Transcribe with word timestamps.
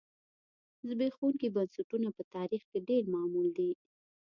زبېښونکي 0.89 1.47
بنسټونه 1.55 2.09
په 2.17 2.23
تاریخ 2.35 2.61
کې 2.71 2.79
ډېر 2.89 3.03
معمول 3.13 3.47
دي. 3.57 3.71